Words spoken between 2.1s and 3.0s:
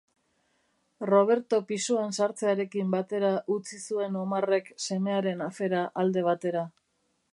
sartzearekin